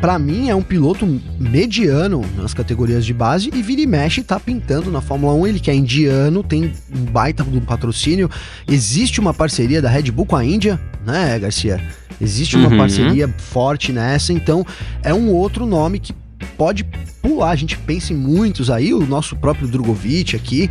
[0.00, 1.06] para mim é um piloto
[1.38, 5.46] mediano nas categorias de base e vira e mexe tá pintando na Fórmula 1.
[5.46, 8.30] Ele que é indiano, tem um baita do patrocínio.
[8.66, 11.80] Existe uma parceria da Red Bull com a Índia, né, Garcia?
[12.20, 12.76] Existe uma uhum.
[12.76, 14.66] parceria forte nessa, então
[15.02, 16.12] é um outro nome que
[16.56, 16.84] pode
[17.22, 17.50] pular.
[17.50, 20.68] A gente pensa em muitos aí, o nosso próprio Drogovic aqui.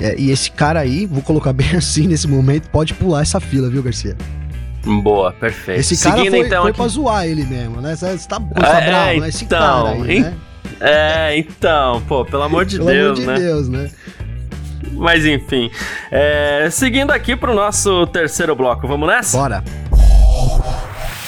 [0.00, 3.68] É, e esse cara aí, vou colocar bem assim nesse momento, pode pular essa fila,
[3.68, 4.16] viu, Garcia?
[4.84, 5.80] Boa, perfeito.
[5.80, 6.78] Esse cara Seguindo, foi, então, foi aqui...
[6.78, 7.94] pra zoar ele mesmo, né?
[7.94, 9.28] Você tá, tá é, bravo, né?
[9.28, 10.34] Esse então, cara aí, né?
[10.80, 13.46] É, então, pô, pelo amor de pelo Deus, amor de né?
[13.46, 13.90] Deus, né?
[14.94, 15.70] Mas enfim,
[16.10, 19.38] é, seguindo aqui pro nosso terceiro bloco, vamos nessa?
[19.38, 19.64] Bora!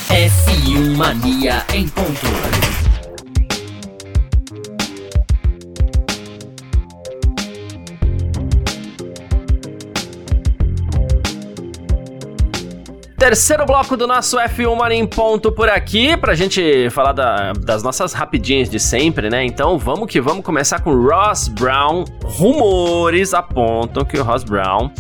[0.08, 2.73] F1 Mania em ponto.
[13.24, 17.82] Terceiro bloco do nosso F1 Mania em ponto por aqui, pra gente falar da, das
[17.82, 19.42] nossas rapidinhas de sempre, né?
[19.42, 22.04] Então vamos que vamos começar com Ross Brown.
[22.22, 24.90] Rumores apontam que o Ross Brown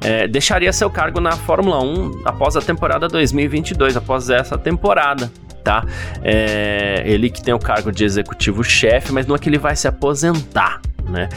[0.00, 5.28] é, deixaria seu cargo na Fórmula 1 após a temporada 2022, após essa temporada.
[5.64, 5.84] Tá?
[6.22, 9.88] É, ele que tem o cargo de executivo-chefe, mas não é que ele vai se
[9.88, 11.28] aposentar, né?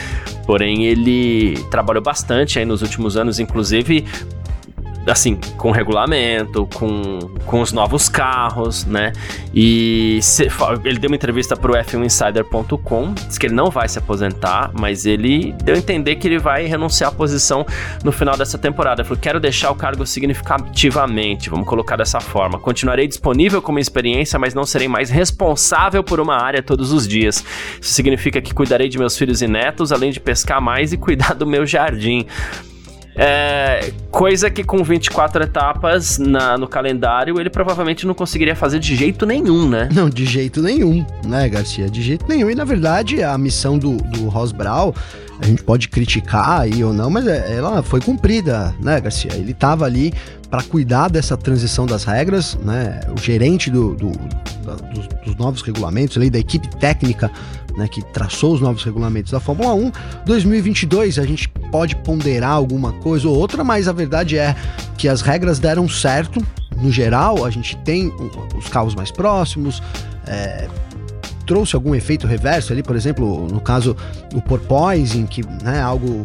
[0.46, 4.06] Porém, ele trabalhou bastante aí nos últimos anos, inclusive
[5.08, 9.14] assim, com regulamento, com, com os novos carros, né?
[9.54, 10.48] E se,
[10.84, 15.54] ele deu uma entrevista pro F1Insider.com, disse que ele não vai se aposentar, mas ele
[15.64, 17.66] deu a entender que ele vai renunciar à posição
[18.04, 19.02] no final dessa temporada.
[19.02, 22.60] Ele falou: quero deixar o cargo significativamente, vamos colocar dessa forma.
[22.60, 27.44] Continuarei disponível como experiência, mas não serei mais responsável por uma área todos os dias.
[27.80, 31.34] Isso significa que cuidarei de meus filhos e netos, além de pescar mais e cuidar
[31.34, 32.26] do meu jardim.
[33.18, 38.94] É, coisa que com 24 etapas na, no calendário ele provavelmente não conseguiria fazer de
[38.96, 39.88] jeito nenhum, né?
[39.96, 41.90] Não, de jeito nenhum, né, Garcia?
[41.90, 42.50] De jeito nenhum.
[42.50, 44.94] E na verdade, a missão do, do Ross Brown,
[45.40, 49.32] a gente pode criticar aí ou não, mas é, ela foi cumprida, né, Garcia?
[49.34, 50.14] Ele estava ali
[50.50, 53.02] para cuidar dessa transição das regras, né?
[53.16, 54.12] O gerente do, do,
[54.94, 57.32] dos, dos novos regulamentos, da equipe técnica
[57.76, 59.92] né, que traçou os novos regulamentos da Fórmula 1.
[60.26, 64.56] 2022 a gente pode ponderar alguma coisa ou outra, mas a verdade é
[64.98, 66.46] que as regras deram certo.
[66.78, 68.12] No geral, a gente tem
[68.58, 69.82] os carros mais próximos,
[70.28, 70.68] é,
[71.46, 73.96] trouxe algum efeito reverso ali, por exemplo, no caso
[74.34, 76.24] o porpoising, que é né, algo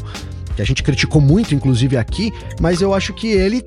[0.56, 3.64] que a gente criticou muito, inclusive aqui, mas eu acho que ele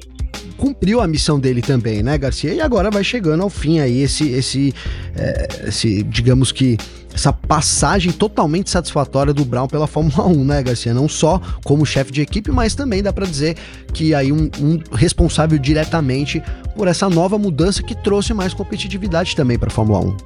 [0.64, 2.54] cumpriu a missão dele também, né, Garcia?
[2.54, 4.74] E agora vai chegando ao fim aí esse, esse,
[5.14, 6.78] é, esse digamos que
[7.14, 10.94] essa passagem totalmente satisfatória do Brown pela Fórmula 1, né, Garcia?
[10.94, 13.58] Não só como chefe de equipe, mas também dá para dizer
[13.94, 16.42] que aí um, um, responsável diretamente
[16.78, 20.18] por essa nova mudança que trouxe mais competitividade também para a Fórmula 1.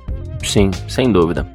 [0.43, 1.47] Sim, sem dúvida.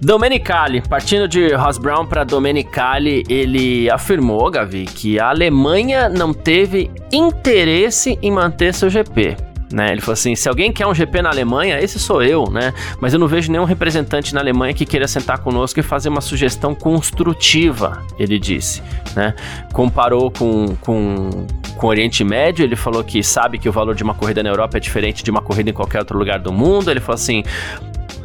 [0.00, 6.90] Domenicali, partindo de Ross Brown para Domenicali, ele afirmou, Gavi, que a Alemanha não teve
[7.10, 9.36] interesse em manter seu GP.
[9.72, 9.92] Né?
[9.92, 12.72] Ele falou assim: se alguém quer um GP na Alemanha, esse sou eu, né?
[13.00, 16.20] Mas eu não vejo nenhum representante na Alemanha que queira sentar conosco e fazer uma
[16.20, 18.82] sugestão construtiva, ele disse,
[19.16, 19.34] né?
[19.72, 21.30] Comparou com, com,
[21.76, 24.50] com o Oriente Médio, ele falou que sabe que o valor de uma corrida na
[24.50, 26.88] Europa é diferente de uma corrida em qualquer outro lugar do mundo.
[26.88, 27.42] Ele falou assim: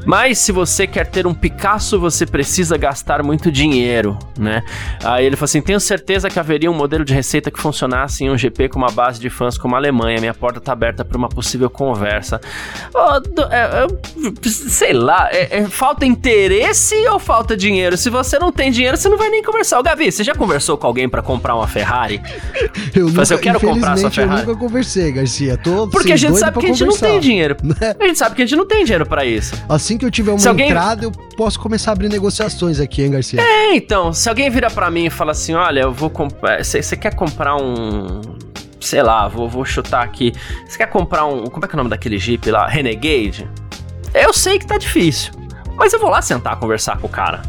[0.05, 4.63] mas se você quer ter um Picasso, você precisa gastar muito dinheiro, né?
[5.03, 8.29] Aí ele falou assim: tenho certeza que haveria um modelo de receita que funcionasse em
[8.29, 10.19] um GP com uma base de fãs como a Alemanha.
[10.19, 12.39] Minha porta está aberta para uma possível conversa.
[12.93, 17.97] Oh, é, é, sei lá, é, é, falta interesse ou falta dinheiro?
[17.97, 19.79] Se você não tem dinheiro, você não vai nem conversar.
[19.79, 22.21] Ô, Gavi, você já conversou com alguém para comprar uma Ferrari?
[22.95, 24.41] Eu, nunca, assim, eu quero comprar essa Ferrari.
[24.41, 25.57] Eu nunca conversei, Garcia.
[25.57, 27.05] Tô, Porque a gente sabe que a gente conversar.
[27.05, 27.57] não tem dinheiro.
[28.01, 29.53] A gente sabe que a gente não tem dinheiro para isso.
[29.69, 30.69] Assim assim que eu tiver uma alguém...
[30.69, 33.41] entrada, eu posso começar a abrir negociações aqui, hein, Garcia?
[33.41, 36.63] É, então, se alguém virar para mim e falar assim, olha, eu vou comprar.
[36.63, 38.21] Você quer comprar um.
[38.80, 40.34] Sei lá, vou, vou chutar aqui.
[40.67, 41.45] Você quer comprar um.
[41.45, 42.67] Como é que é o nome daquele Jeep lá?
[42.67, 43.49] Renegade?
[44.13, 45.34] Eu sei que tá difícil.
[45.75, 47.41] Mas eu vou lá sentar conversar com o cara.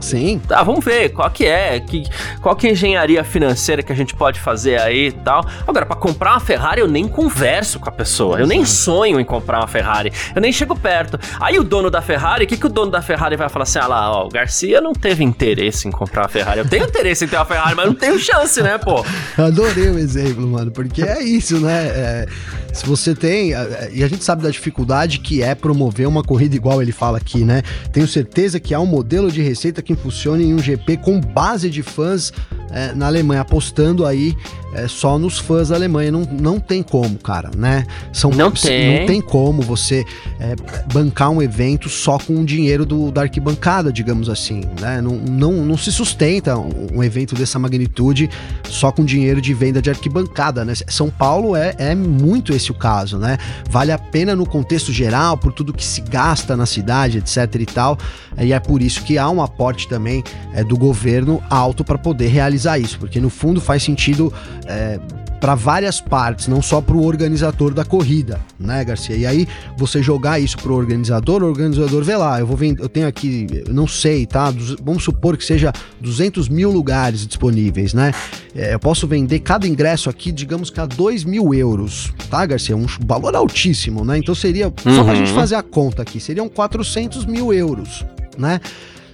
[0.00, 0.40] Sim.
[0.46, 2.04] Tá, vamos ver qual que é, que,
[2.40, 5.44] qual que é a engenharia financeira que a gente pode fazer aí e tal.
[5.66, 8.38] Agora, para comprar uma Ferrari, eu nem converso com a pessoa.
[8.38, 10.12] Eu nem sonho em comprar uma Ferrari.
[10.34, 11.18] Eu nem chego perto.
[11.40, 13.78] Aí o dono da Ferrari, o que, que o dono da Ferrari vai falar assim?
[13.78, 16.60] Ah lá, ó, o Garcia não teve interesse em comprar uma Ferrari.
[16.60, 19.04] Eu tenho interesse em ter uma Ferrari, mas não tenho chance, né, pô?
[19.36, 21.86] Adorei o exemplo, mano, porque é isso, né?
[21.86, 22.26] É,
[22.72, 23.50] se você tem.
[23.92, 27.44] E a gente sabe da dificuldade que é promover uma corrida igual ele fala aqui,
[27.44, 27.62] né?
[27.92, 31.70] Tenho certeza que há um modelo de receita que funcione em um GP com base
[31.70, 32.32] de fãs
[32.70, 34.34] é, na Alemanha, apostando aí
[34.74, 36.10] é, só nos fãs da Alemanha.
[36.10, 37.86] Não, não tem como, cara, né?
[38.12, 39.00] São, não tem.
[39.00, 40.04] Não tem como você
[40.40, 40.54] é,
[40.92, 45.00] bancar um evento só com o dinheiro do, da arquibancada, digamos assim, né?
[45.00, 48.28] Não, não, não se sustenta um, evento dessa magnitude
[48.68, 50.74] só com dinheiro de venda de arquibancada, né?
[50.88, 53.38] São Paulo é, é muito esse o caso, né?
[53.70, 57.66] Vale a pena no contexto geral, por tudo que se gasta na cidade, etc e
[57.66, 57.98] tal,
[58.38, 62.28] e é por isso que há um aporte também é, do governo alto para poder
[62.28, 64.32] realizar isso, porque no fundo faz sentido
[64.66, 64.98] é,
[65.40, 69.14] para várias partes, não só para o organizador da corrida, né, Garcia?
[69.14, 69.46] E aí
[69.76, 73.06] você jogar isso para o organizador, o organizador vê lá, eu vou vender, eu tenho
[73.06, 74.52] aqui, eu não sei, tá?
[74.82, 78.12] Vamos supor que seja 200 mil lugares disponíveis, né?
[78.54, 82.74] É, eu posso vender cada ingresso aqui, digamos que a 2 mil euros, tá, Garcia?
[82.74, 84.16] Um valor altíssimo, né?
[84.16, 84.94] Então seria, uhum.
[84.96, 88.02] só para a gente fazer a conta aqui, seriam 400 mil euros,
[88.38, 88.60] né?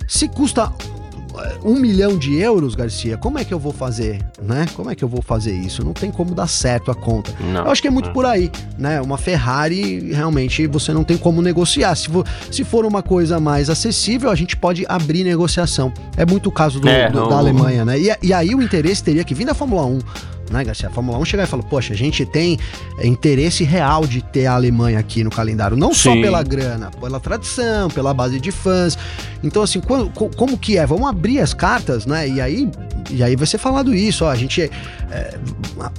[0.07, 0.73] Se custa
[1.64, 4.66] um milhão de euros, Garcia, como é que eu vou fazer, né?
[4.75, 5.85] Como é que eu vou fazer isso?
[5.85, 7.33] Não tem como dar certo a conta.
[7.40, 7.64] Não.
[7.64, 9.01] Eu acho que é muito por aí, né?
[9.01, 11.95] Uma Ferrari, realmente, você não tem como negociar.
[11.95, 15.93] Se, for, se for uma coisa mais acessível, a gente pode abrir negociação.
[16.16, 17.99] É muito o caso do, é, do, da Alemanha, né?
[17.99, 19.99] E, e aí o interesse teria que vir da Fórmula 1
[20.51, 20.88] né, Garcia?
[20.88, 22.59] A Fórmula 1 chegar e falar, poxa, a gente tem
[23.03, 26.01] interesse real de ter a Alemanha aqui no calendário, não Sim.
[26.01, 28.99] só pela grana, pela tradição, pela base de fãs.
[29.42, 30.87] Então, assim, como, como que é?
[30.87, 32.29] Vamos abrir as cartas, né?
[32.29, 32.70] E aí,
[33.11, 35.38] e aí vai ser falado isso, ó, a gente é,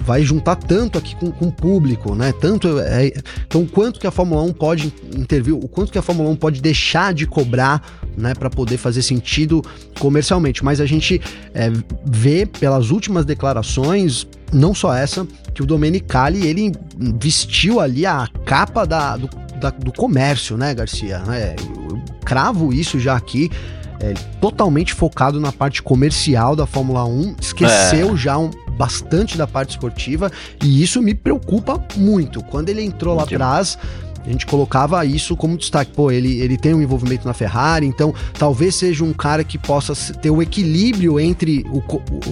[0.01, 2.31] vai juntar tanto aqui com, com o público, né?
[2.39, 3.11] Tanto, é,
[3.47, 6.61] então, quanto que a Fórmula 1 pode intervir, o quanto que a Fórmula 1 pode
[6.61, 7.81] deixar de cobrar,
[8.17, 9.63] né, para poder fazer sentido
[9.99, 10.63] comercialmente.
[10.63, 11.21] Mas a gente
[11.53, 11.71] é,
[12.05, 16.71] vê pelas últimas declarações não só essa, que o Domenicali, ele
[17.19, 21.23] vestiu ali a capa da, do, da, do comércio, né, Garcia?
[21.29, 21.55] É,
[22.23, 23.49] cravo isso já aqui.
[23.99, 28.17] É, totalmente focado na parte comercial da Fórmula 1, esqueceu é.
[28.17, 30.31] já um, bastante da parte esportiva
[30.63, 32.41] e isso me preocupa muito.
[32.41, 33.77] Quando ele entrou lá atrás,
[34.25, 35.91] a gente colocava isso como destaque.
[35.91, 39.93] Pô, ele, ele tem um envolvimento na Ferrari, então talvez seja um cara que possa
[40.13, 41.83] ter um equilíbrio entre o,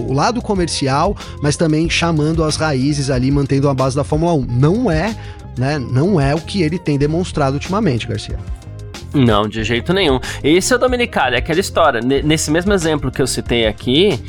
[0.08, 4.46] o lado comercial, mas também chamando as raízes ali, mantendo a base da Fórmula 1.
[4.46, 5.14] Não é,
[5.58, 5.78] né?
[5.78, 8.38] Não é o que ele tem demonstrado ultimamente, Garcia.
[9.14, 10.20] Não, de jeito nenhum.
[10.42, 12.00] Esse é o Dominicali, aquela história.
[12.00, 14.20] nesse mesmo exemplo que eu citei aqui,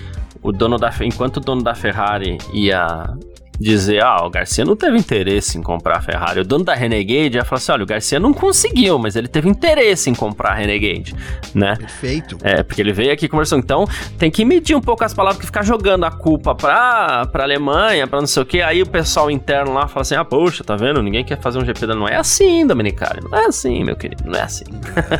[0.41, 3.15] o dono da enquanto o dono da Ferrari ia
[3.61, 6.39] dizer, ah, o Garcia não teve interesse em comprar a Ferrari.
[6.39, 9.47] O dono da Renegade ia falar assim, olha, o Garcia não conseguiu, mas ele teve
[9.47, 11.15] interesse em comprar a Renegade,
[11.53, 11.75] né?
[11.75, 12.37] Perfeito.
[12.41, 13.59] É, porque ele veio aqui conversando.
[13.63, 13.85] Então,
[14.17, 18.07] tem que medir um pouco as palavras, que ficar jogando a culpa pra, pra Alemanha,
[18.07, 20.75] pra não sei o que, aí o pessoal interno lá fala assim, ah, poxa, tá
[20.75, 21.01] vendo?
[21.01, 21.95] Ninguém quer fazer um GP da...
[21.95, 24.65] Não é assim, Dominicali, não é assim, meu querido, não é assim.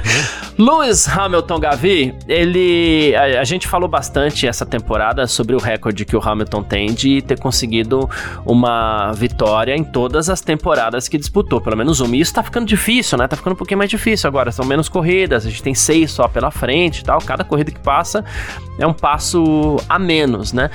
[0.58, 3.14] Lewis Hamilton Gavi, ele...
[3.16, 7.22] A, a gente falou bastante essa temporada sobre o recorde que o Hamilton tem de
[7.22, 8.10] ter conseguido
[8.46, 12.16] uma vitória em todas as temporadas que disputou, pelo menos uma.
[12.16, 13.28] E isso tá ficando difícil, né?
[13.28, 14.52] Tá ficando um pouquinho mais difícil agora.
[14.52, 17.20] São menos corridas, a gente tem seis só pela frente e tal.
[17.20, 18.24] Cada corrida que passa
[18.78, 20.70] é um passo a menos, né?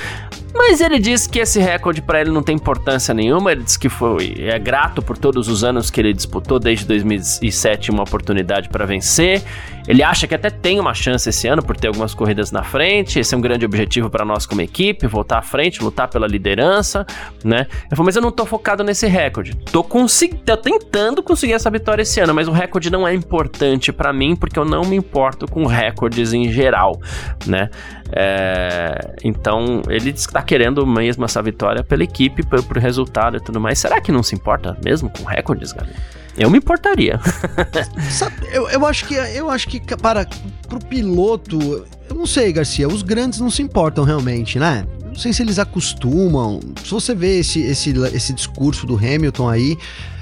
[0.57, 3.53] Mas ele diz que esse recorde para ele não tem importância nenhuma.
[3.53, 7.91] Ele diz que foi é grato por todos os anos que ele disputou desde 2007
[7.91, 9.43] uma oportunidade para vencer.
[9.87, 13.21] Ele acha que até tem uma chance esse ano por ter algumas corridas na frente.
[13.21, 17.07] Esse é um grande objetivo para nós como equipe, voltar à frente, lutar pela liderança,
[17.47, 17.69] né?
[17.89, 19.55] Eu falei, mas eu não tô focado nesse recorde.
[19.71, 23.93] Tô, consegui tô tentando conseguir essa vitória esse ano, mas o recorde não é importante
[23.93, 27.01] para mim porque eu não me importo com recordes em geral,
[27.47, 27.71] né?
[28.13, 33.37] É, então ele diz que tá querendo mesmo essa vitória pela equipe, pro, pro resultado
[33.37, 33.79] e tudo mais.
[33.79, 35.95] Será que não se importa mesmo com recordes, galera?
[36.37, 37.19] Eu me importaria.
[38.11, 40.27] Sabe, eu, eu acho que eu acho que para
[40.69, 44.87] pro piloto, eu não sei, Garcia, os grandes não se importam realmente, né?
[45.17, 46.61] Não sei se eles acostumam.
[46.85, 49.79] Se você vê esse, esse, esse discurso do Hamilton aí,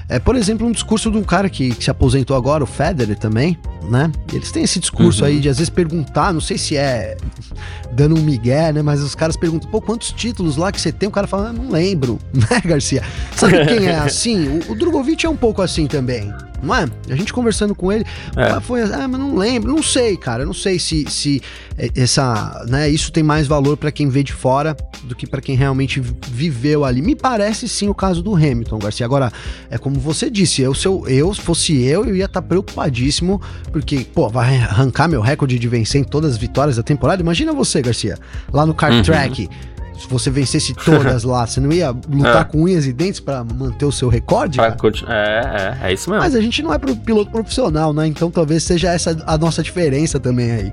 [0.08, 3.16] é, por exemplo, um discurso de um cara que, que, se aposentou agora, o Federer
[3.18, 4.10] também, né?
[4.32, 5.28] Eles têm esse discurso uhum.
[5.28, 7.16] aí de às vezes perguntar, não sei se é
[7.92, 8.82] dando um migué, né?
[8.82, 11.08] Mas os caras perguntam, pô, quantos títulos lá que você tem?
[11.08, 13.02] O cara fala, ah, não lembro, né, Garcia?
[13.34, 14.60] Sabe quem é assim?
[14.68, 16.32] O, o Drogovic é um pouco assim também
[16.64, 16.86] não é?
[17.10, 18.04] A gente conversando com ele,
[18.36, 18.60] é.
[18.60, 21.42] foi, ah, mas não lembro, não sei, cara, não sei se, se
[21.76, 24.74] é, essa, né, isso tem mais valor para quem vê de fora
[25.04, 27.02] do que para quem realmente viveu ali.
[27.02, 29.06] Me parece sim o caso do Hamilton, Garcia.
[29.06, 29.32] Agora,
[29.70, 33.40] é como você disse, eu se eu, eu fosse eu, eu ia estar tá preocupadíssimo,
[33.72, 37.22] porque, pô, vai arrancar meu recorde de vencer em todas as vitórias da temporada.
[37.22, 38.18] Imagina você, Garcia,
[38.52, 39.02] lá no kart uhum.
[39.02, 39.48] track
[39.98, 42.44] se você vencesse todas lá, você não ia lutar é.
[42.44, 44.58] com unhas e dentes para manter o seu recorde?
[45.08, 46.22] É, é, é isso mesmo.
[46.22, 48.06] Mas a gente não é pro piloto profissional, né?
[48.06, 50.72] Então talvez seja essa a nossa diferença também aí.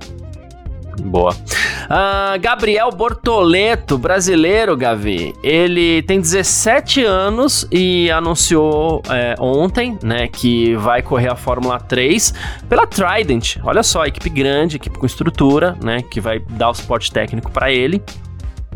[0.99, 1.33] Boa.
[1.33, 5.33] Uh, Gabriel Bortoleto, brasileiro, Gavi.
[5.43, 12.33] Ele tem 17 anos e anunciou é, ontem, né, que vai correr a Fórmula 3
[12.69, 13.57] pela Trident.
[13.63, 17.71] Olha só, equipe grande, equipe com estrutura, né, que vai dar o suporte técnico para
[17.71, 18.01] ele.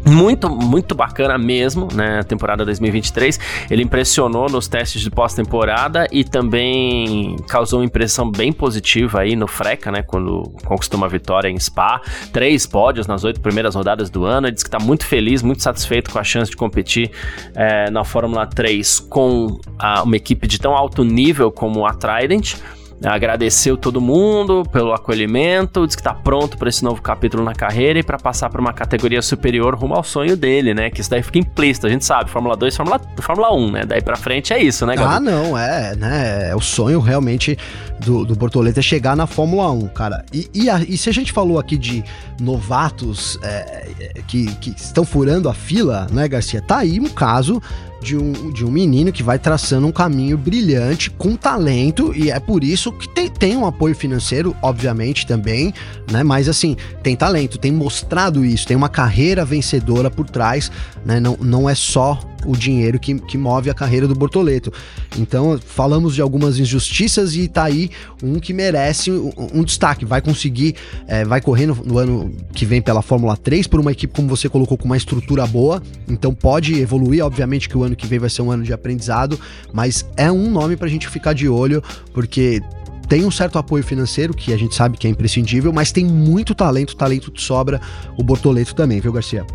[0.08, 2.22] Muito, muito bacana mesmo, né?
[2.24, 3.40] Temporada 2023.
[3.72, 9.48] Ele impressionou nos testes de pós-temporada e também causou uma impressão bem positiva aí no
[9.48, 10.04] Freca, né?
[10.04, 12.00] Quando conquistou uma vitória em Spa.
[12.32, 14.46] Três pódios nas oito primeiras rodadas do ano.
[14.46, 17.10] Ele disse que está muito feliz, muito satisfeito com a chance de competir
[17.56, 22.58] é, na Fórmula 3 com a, uma equipe de tão alto nível como a Trident
[23.04, 28.00] agradeceu todo mundo pelo acolhimento, diz que está pronto para esse novo capítulo na carreira
[28.00, 30.90] e para passar para uma categoria superior rumo ao sonho dele, né?
[30.90, 33.86] Que isso daí fica implícito, a gente sabe, Fórmula 2, Fórmula, Fórmula 1, né?
[33.86, 35.16] Daí para frente é isso, né, Gabi?
[35.16, 36.50] Ah, não, é, né?
[36.52, 37.58] É o sonho realmente
[38.06, 40.24] do, do Bortoleto é chegar na Fórmula 1, cara.
[40.32, 42.04] E, e, a, e se a gente falou aqui de
[42.40, 43.90] novatos é,
[44.28, 46.62] que, que estão furando a fila, né, Garcia?
[46.62, 47.62] Tá aí um caso
[48.02, 52.40] de um, de um menino que vai traçando um caminho brilhante, com talento, e é
[52.40, 55.74] por isso que tem, tem um apoio financeiro, obviamente, também,
[56.12, 56.22] né?
[56.22, 60.72] Mas assim, tem talento, tem mostrado isso, tem uma carreira vencedora por trás,
[61.04, 61.20] né?
[61.20, 64.72] Não, não é só o dinheiro que, que move a carreira do Bortoleto.
[65.18, 67.90] Então, falamos de algumas injustiças e tá aí
[68.24, 70.06] um que merece um, um destaque.
[70.06, 70.76] Vai conseguir,
[71.08, 74.28] é, vai correr no, no, ano que vem pela Fórmula 3 por uma equipe, como
[74.28, 75.82] você colocou, com uma estrutura boa.
[76.08, 77.24] Então, pode evoluir.
[77.26, 79.40] Obviamente que o ano que vem vai ser um ano de aprendizado,
[79.74, 81.84] mas é um nome pra gente ficar de olho,
[82.14, 82.62] porque
[83.08, 86.56] tem um certo apoio financeiro, que a gente sabe que é imprescindível, mas tem muito
[86.56, 87.80] talento, talento de sobra
[88.18, 89.46] o Bortoleto também, viu, Garcia?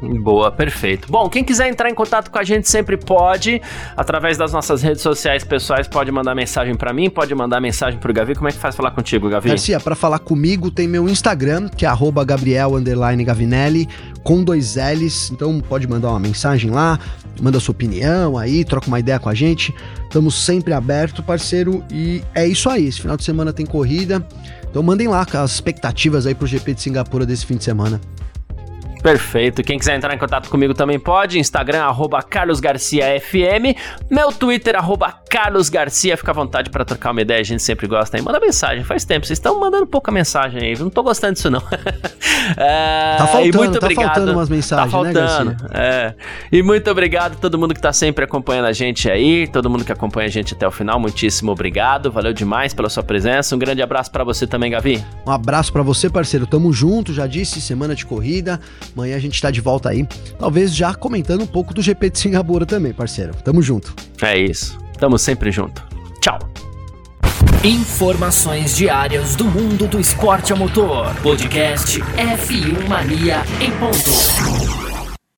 [0.00, 1.10] Boa, perfeito.
[1.10, 3.60] Bom, quem quiser entrar em contato com a gente sempre pode,
[3.96, 8.12] através das nossas redes sociais pessoais, pode mandar mensagem para mim, pode mandar mensagem pro
[8.12, 8.34] Gavi.
[8.34, 9.48] Como é que faz falar contigo, Gavi?
[9.48, 11.90] Garcia, para falar comigo tem meu Instagram, que é
[12.26, 12.72] Gabriel
[13.24, 13.88] Gavinelli,
[14.22, 15.30] com dois L's.
[15.30, 16.98] Então pode mandar uma mensagem lá,
[17.40, 19.74] manda sua opinião aí, troca uma ideia com a gente.
[20.04, 21.84] Estamos sempre aberto, parceiro.
[21.90, 22.86] E é isso aí.
[22.86, 24.24] Esse final de semana tem corrida.
[24.70, 28.00] Então mandem lá as expectativas aí pro GP de Singapura desse fim de semana.
[29.02, 29.62] Perfeito.
[29.62, 31.38] Quem quiser entrar em contato comigo também pode.
[31.38, 33.74] Instagram, arroba carlosgarciafm.
[34.10, 36.16] Meu Twitter, arroba carlosgarcia.
[36.16, 38.22] Fica à vontade para trocar uma ideia, a gente sempre gosta aí.
[38.22, 39.26] Manda mensagem, faz tempo.
[39.26, 41.62] Vocês estão mandando pouca mensagem aí, não tô gostando disso não.
[42.56, 44.06] é, tá faltando, e muito tá obrigado.
[44.06, 46.14] faltando umas mensagens, tá né, faltando, né, é.
[46.50, 49.84] E muito obrigado a todo mundo que tá sempre acompanhando a gente aí, todo mundo
[49.84, 52.10] que acompanha a gente até o final, muitíssimo obrigado.
[52.10, 53.54] Valeu demais pela sua presença.
[53.54, 55.04] Um grande abraço para você também, Gavi.
[55.26, 56.46] Um abraço para você, parceiro.
[56.46, 58.60] Tamo junto, já disse, semana de corrida.
[58.98, 60.04] Amanhã a gente está de volta aí,
[60.40, 63.32] talvez já comentando um pouco do GP de Singapura também, parceiro.
[63.44, 63.94] Tamo junto.
[64.20, 64.76] É isso.
[64.98, 65.86] Tamo sempre junto.
[66.20, 66.36] Tchau.
[67.62, 71.14] Informações diárias do mundo do esporte a motor.
[71.22, 74.87] Podcast F1 Mania em ponto.